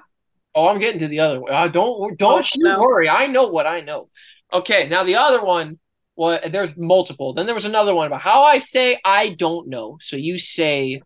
[0.55, 1.53] Oh, I'm getting to the other one.
[1.53, 2.79] Uh, don't don't Oh, you no.
[2.79, 3.09] worry.
[3.09, 4.09] I know what I know.
[4.53, 5.79] Okay, now the other one.
[6.17, 7.33] Well, there's multiple.
[7.33, 9.97] Then there was another one about how I say I don't know.
[10.01, 11.01] So you say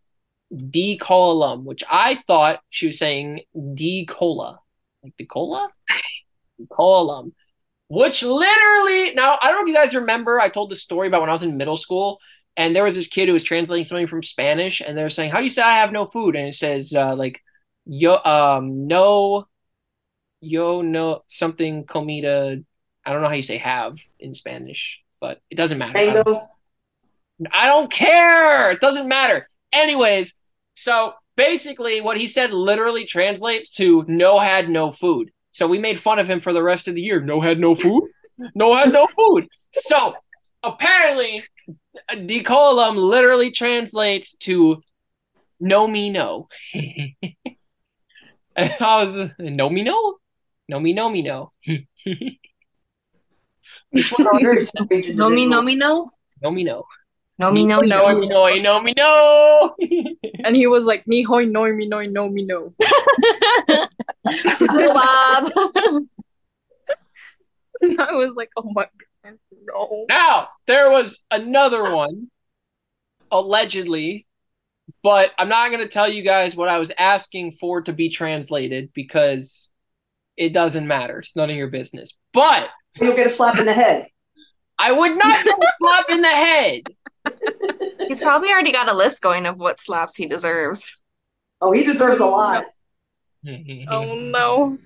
[0.55, 3.41] D colum, which I thought she was saying
[3.73, 4.59] D cola,
[5.03, 5.69] like the cola,
[6.71, 7.33] colum,
[7.87, 9.13] which literally.
[9.13, 10.39] Now I don't know if you guys remember.
[10.39, 12.19] I told this story about when I was in middle school,
[12.57, 15.37] and there was this kid who was translating something from Spanish, and they're saying, "How
[15.37, 17.41] do you say I have no food?" And it says uh, like
[17.85, 19.47] yo um no
[20.41, 22.59] yo no something comida
[23.05, 25.93] I don't know how you say have in Spanish, but it doesn't matter.
[25.93, 26.47] Mango.
[27.51, 28.71] I don't care.
[28.71, 29.47] It doesn't matter.
[29.71, 30.35] Anyways,
[30.79, 35.29] so basically what he said literally translates to no had no food.
[35.51, 37.19] So we made fun of him for the rest of the year.
[37.19, 38.03] No had no food?
[38.55, 39.49] No had no food.
[39.73, 40.15] So
[40.63, 41.43] apparently
[42.09, 44.81] decolum literally translates to
[45.59, 46.47] no me no.
[46.73, 47.13] and
[48.79, 50.17] I was no me no?
[50.69, 51.51] No me no me no.
[53.91, 54.47] Which one are you?
[54.47, 56.09] Very strange No me, no me, no.
[56.41, 56.85] No me no.
[57.39, 58.19] No me, no no no.
[58.19, 59.75] me no no me no.
[60.43, 62.73] And he was like, "Ni hoi no me no no me no."
[64.67, 65.51] Bob.
[67.81, 68.87] And I was like, "Oh my
[69.23, 72.29] god, no!" Now, there was another one,
[73.31, 74.27] allegedly,
[75.01, 78.09] but I'm not going to tell you guys what I was asking for to be
[78.09, 79.69] translated because
[80.35, 81.19] it doesn't matter.
[81.19, 82.13] It's none of your business.
[82.33, 84.07] But You'll get a slap in the head.
[84.79, 86.81] I would not get a slap in the head.
[88.07, 91.01] He's probably already got a list going of what slaps he deserves.
[91.61, 92.65] Oh, he deserves a lot.
[93.89, 94.77] Oh no!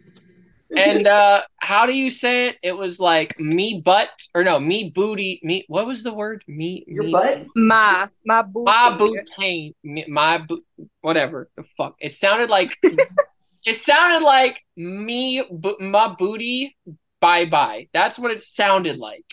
[0.76, 2.58] and uh, how do you say it?
[2.62, 6.44] It was like me butt, or no, me booty, me, what was the word?
[6.48, 7.48] Me, Your me, butt?
[7.56, 8.66] My my booty.
[8.66, 9.76] My booty,
[10.08, 10.62] my bo-
[11.02, 11.96] whatever the fuck.
[12.00, 12.78] It sounded like
[13.66, 16.76] it sounded like me, bo- my booty.
[17.20, 17.88] Bye bye.
[17.94, 19.26] That's what it sounded like.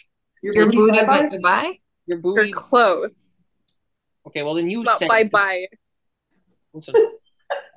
[0.42, 1.22] Your, Your booty, bye-bye?
[1.22, 1.78] but goodbye.
[2.06, 3.30] Your You're close,
[4.26, 5.08] Okay, well then you but say.
[5.08, 5.66] bye bye,
[6.72, 6.94] Listen,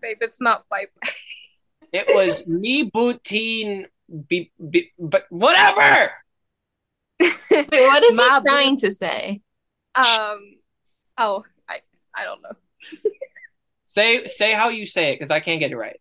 [0.00, 0.18] babe.
[0.20, 1.10] It's not bye bye.
[1.92, 3.86] it was me booty.
[4.28, 6.12] Be, be, but whatever.
[7.20, 9.40] Wait, what is My he trying to say?
[9.94, 10.58] Um.
[11.18, 11.80] Oh, I
[12.14, 12.52] I don't know.
[13.82, 15.98] Say say how you say it because I can't get it right.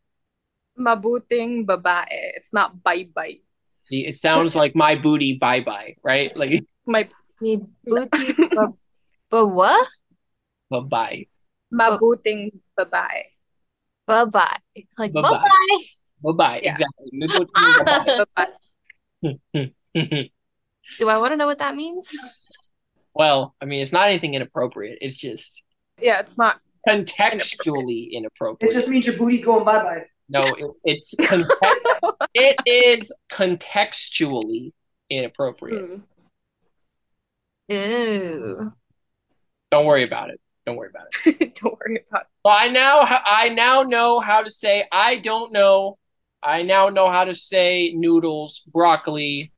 [0.78, 2.06] Mabuting babae.
[2.10, 3.40] It's not bye bye.
[3.86, 5.38] See, it sounds like my booty.
[5.38, 5.96] Bye bye.
[6.04, 6.36] Right?
[6.36, 7.08] Like My
[7.40, 8.72] Me booty, but,
[9.30, 9.88] but what?
[10.72, 11.26] bye bye.
[11.72, 13.30] mabuting babae.
[14.08, 14.58] Bye bye.
[14.98, 15.38] Like bye Bye-bye.
[15.38, 15.84] bye.
[16.24, 16.60] Bye bye.
[16.64, 16.72] Yeah.
[16.74, 17.10] Exactly.
[17.14, 18.24] Me booty, ah!
[18.36, 18.48] bye-bye.
[19.94, 20.30] Babae.
[21.00, 22.10] Do I want to know what that means?
[23.14, 24.98] well, I mean, it's not anything inappropriate.
[25.02, 25.62] It's just
[26.02, 26.60] Yeah, it's not.
[26.88, 28.72] contextually It inappropriate.
[28.72, 30.02] It just means your booty's going bye bye.
[30.30, 31.95] No, it, it's context-
[32.36, 34.74] it is contextually
[35.10, 35.82] inappropriate.
[35.82, 36.02] Hmm.
[37.70, 38.72] Ew.
[39.72, 40.40] Don't worry about it.
[40.66, 41.56] Don't worry about it.
[41.62, 42.28] Don't worry about it.
[42.46, 45.98] So I now I now know how to say I don't know.
[46.44, 49.52] I now know how to say noodles, broccoli,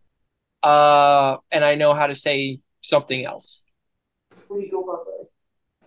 [0.63, 3.63] uh, and I know how to say something else.
[4.47, 5.27] Booty go bye bye.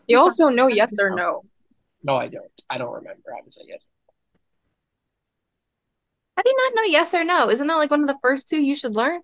[0.09, 1.43] You also know yes or no.
[2.03, 2.51] No, I don't.
[2.68, 3.82] I don't remember how to say it.
[6.41, 7.51] How do you not know yes or no?
[7.51, 9.20] Isn't that like one of the first two you should learn?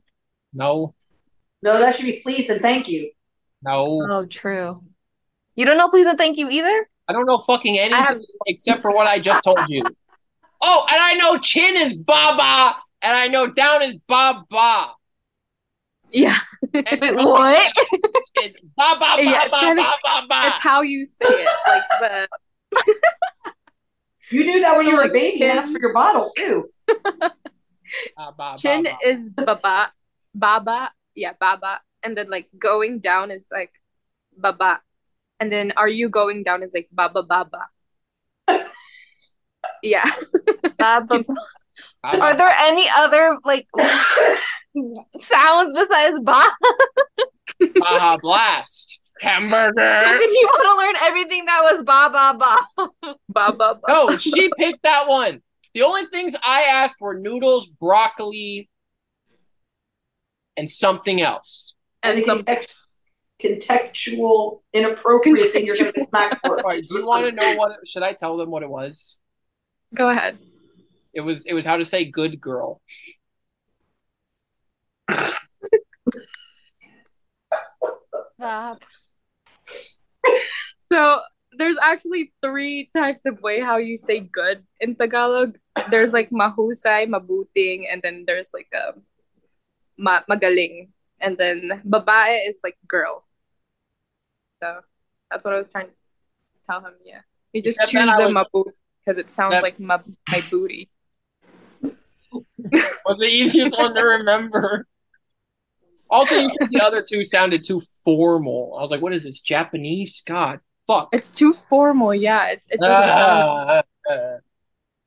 [0.53, 0.95] No,
[1.63, 3.11] No, that should be please and thank you.
[3.63, 4.07] no.
[4.11, 4.83] Oh, true.
[5.55, 6.89] You don't know please and thank you either?
[7.09, 9.83] I don't know fucking anything have- except for what I just told you.
[10.61, 14.93] Oh, and I know chin is baba, and I know down is baba.
[16.11, 16.37] Yeah,
[16.73, 17.73] what?
[18.37, 20.43] It's ba ba ba Yeah, it's ba kinda- ba ba ba.
[20.49, 21.49] it's how you say it.
[21.69, 22.29] Like the
[24.31, 25.59] You knew that when you were a baby and Tim.
[25.59, 26.69] asked for your bottle too.
[28.17, 29.09] Ba, ba, chin ba, ba.
[29.09, 29.93] is baba,
[30.35, 30.91] baba.
[31.15, 33.73] Yeah, baba, and then like going down is like
[34.37, 34.81] baba,
[35.39, 37.67] and then are you going down is like baba baba.
[39.83, 40.09] Yeah.
[40.79, 43.67] Uh, but Ba, are there any other like
[45.19, 46.43] sounds besides ba?
[47.81, 49.01] Baja Blast.
[49.21, 49.73] Hamburger.
[50.19, 53.15] Did he want to learn everything that was ba ba ba?
[53.29, 53.81] Ba ba ba.
[53.89, 55.43] No, she picked that one.
[55.75, 58.71] The only things I asked were noodles, broccoli,
[60.57, 61.75] and something else.
[62.03, 62.75] And Any some context,
[63.43, 66.59] contextual, inappropriate thing you're going to smack for.
[66.59, 67.73] All right, do you want to know what?
[67.87, 69.19] Should I tell them what it was?
[69.95, 70.39] Go ahead.
[71.13, 71.45] It was.
[71.47, 72.81] It was how to say good girl.
[78.39, 78.83] Stop.
[80.93, 81.21] So
[81.59, 85.59] there's actually three types of way how you say good in Tagalog.
[85.91, 88.95] There's like mahusay, mabuting, and then there's like a
[89.99, 90.91] ma magaling,
[91.21, 93.25] and then babae is like girl.
[94.63, 94.81] So
[95.31, 95.93] that's what I was trying to
[96.71, 96.95] tell him.
[97.05, 97.21] Yeah,
[97.53, 98.71] you just Except choose the mabut
[99.05, 99.99] because it sounds Except- like ma
[100.31, 100.89] my booty.
[103.07, 104.87] Was the easiest one to remember.
[106.11, 108.75] Also, you said the other two sounded too formal.
[108.79, 109.41] I was like, "What is this?
[109.41, 110.23] Japanese?
[110.27, 112.15] God, fuck." It's too formal.
[112.15, 113.85] Yeah, it, it doesn't sound.
[114.09, 114.39] Ah, uh,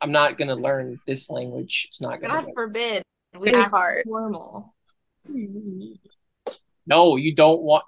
[0.01, 1.85] I'm not gonna learn this language.
[1.89, 2.33] It's not gonna.
[2.33, 2.53] God work.
[2.55, 3.03] forbid.
[3.37, 4.03] We Very act hard.
[4.05, 4.73] formal.
[6.85, 7.83] No, you don't want.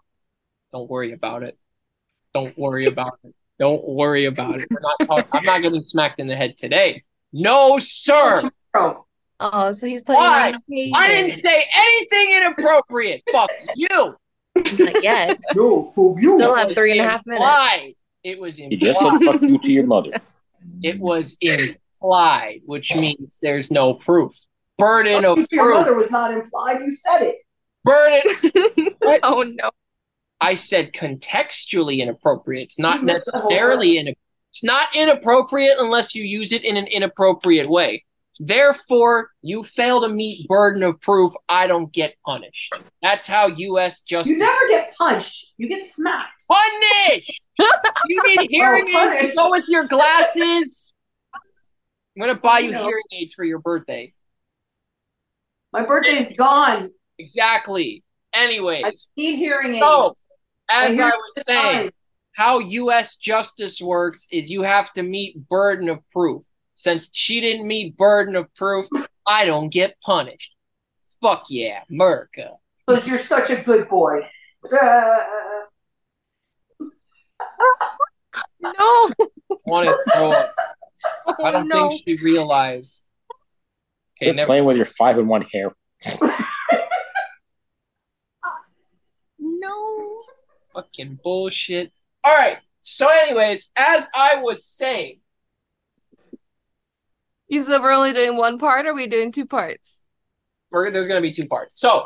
[0.71, 1.57] Don't worry about it.
[2.33, 3.33] Don't worry about it.
[3.59, 4.67] Don't worry about it.
[4.71, 5.07] We're not.
[5.07, 7.03] Talk- I'm not getting smacked in the head today.
[7.33, 8.49] No, sir.
[8.73, 9.05] Bro,
[9.43, 10.53] Oh, so he's playing Why?
[10.93, 13.23] I didn't say anything inappropriate.
[13.31, 14.15] Fuck you.
[14.55, 15.39] Not yet.
[15.55, 16.37] no, for you.
[16.37, 17.41] Still have three and a half minutes.
[17.41, 17.95] Why?
[18.23, 18.71] It was implied.
[18.71, 19.39] He just said implied.
[19.39, 20.11] fuck you to your mother.
[20.83, 24.31] It was implied, which means there's no proof.
[24.77, 25.47] Burden of proof.
[25.51, 26.81] Your mother was not implied.
[26.81, 27.37] You said it.
[27.83, 28.21] Burden.
[29.23, 29.71] Oh no.
[30.39, 32.65] I said contextually inappropriate.
[32.65, 34.07] It's not You missed the whole necessarily in.
[34.07, 38.05] It's not inappropriate unless you use it in an inappropriate way.
[38.43, 41.31] Therefore, you fail to meet burden of proof.
[41.47, 42.73] I don't get punished.
[43.03, 44.01] That's how U.S.
[44.01, 45.53] justice You never get punched.
[45.57, 46.43] You get smacked.
[46.47, 47.49] punished.
[48.07, 50.91] You need oh, hearing Oh, aids go with your glasses.
[51.35, 52.81] I'm gonna buy you No.
[52.81, 54.11] hearing aids for your birthday.
[55.71, 56.89] My birthday's gone.
[57.19, 58.03] Exactly.
[58.33, 59.79] Anyway, I need hearing aids.
[59.81, 60.07] So,
[60.67, 61.91] as I hearing was saying, fine.
[62.33, 63.17] how U.S.
[63.17, 66.41] justice works is you have to meet burden of proof.
[66.81, 68.87] Since she didn't meet burden of proof,
[69.27, 70.55] I don't get punished.
[71.21, 72.53] Fuck yeah, America.
[72.87, 74.21] Because you're such a good boy.
[74.71, 75.17] Uh,
[78.59, 79.09] No.
[79.65, 80.55] Want to throw up.
[81.27, 81.89] I Oh don't no.
[81.89, 83.03] think she realized.
[84.17, 84.47] Okay, Quit never.
[84.47, 85.71] playing with your five and one hair.
[89.39, 90.21] No.
[90.73, 91.91] Fucking bullshit.
[92.23, 92.57] All right.
[92.81, 95.20] So, anyways, as I was saying,
[97.51, 100.03] You said we're only doing one part, or are we doing two parts?
[100.71, 101.77] we're, there's going to be two parts.
[101.77, 102.05] So,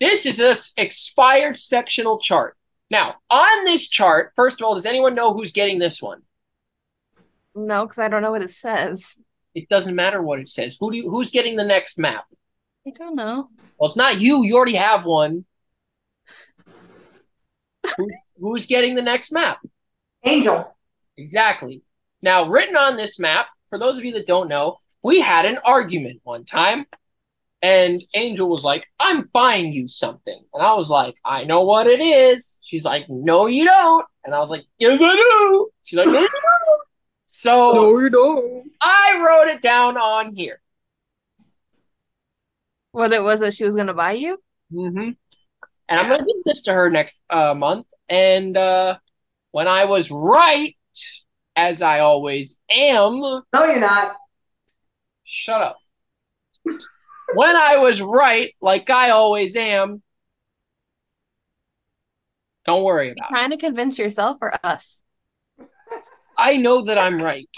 [0.00, 2.56] this is a s- expired sectional chart.
[2.90, 6.22] Now, on this chart, first of all, does anyone know who's getting this one?
[7.54, 9.18] No, because I don't know what it says.
[9.54, 10.78] It doesn't matter what it says.
[10.80, 12.24] Who do you, who's getting the next map?
[12.86, 13.50] I don't know.
[13.78, 14.42] Well, it's not you.
[14.42, 15.44] You already have one.
[17.98, 18.08] Who,
[18.40, 19.58] who's getting the next map?
[20.24, 20.74] Angel.
[21.18, 21.82] Exactly.
[22.22, 25.58] Now, written on this map, for those of you that don't know, we had an
[25.64, 26.86] argument one time,
[27.62, 30.40] and Angel was like, I'm buying you something.
[30.54, 32.58] And I was like, I know what it is.
[32.62, 34.06] She's like, No, you don't.
[34.24, 35.70] And I was like, Yes, I do.
[35.82, 36.80] She's like, No, you don't.
[37.26, 38.70] So no, you don't.
[38.80, 40.60] I wrote it down on here.
[42.92, 44.40] What it was that she was gonna buy you?
[44.72, 45.10] Mm-hmm.
[45.88, 47.86] And I'm gonna give this to her next uh, month.
[48.08, 48.98] And uh,
[49.50, 50.76] when I was right,
[51.58, 54.12] as I always am, No, you're not.
[55.24, 55.76] shut up.
[57.34, 60.00] when I was right, like I always am,
[62.64, 63.32] don't worry about it.
[63.34, 65.02] Trying to convince yourself or us?
[66.36, 67.48] I know that I'm right.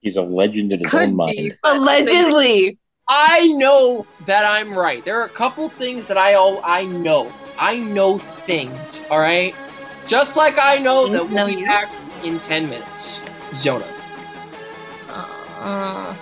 [0.00, 1.14] He's a legend in his Could own be.
[1.16, 1.58] mind.
[1.62, 2.78] but I think- Allegedly.
[3.08, 5.04] I know that I'm right.
[5.04, 7.32] There are a couple things that I all I know.
[7.58, 9.54] I know things, all right?
[10.08, 11.66] Just like I know Things that know we'll you.
[11.66, 11.88] back
[12.26, 13.20] in 10 minutes.
[13.54, 13.86] Zona.
[15.08, 16.14] Uh,